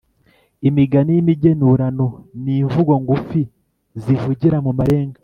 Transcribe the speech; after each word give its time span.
imigani 0.67 1.11
y’imigenurano 1.13 2.07
ni 2.43 2.53
imvugo 2.61 2.93
ngufi 3.03 3.41
zivugira 4.03 4.57
mu 4.67 4.71
marenga 4.79 5.19